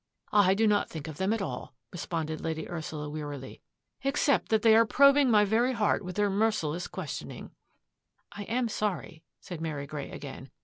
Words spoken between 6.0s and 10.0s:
with their merciless question ing."" I am sorry," said Mary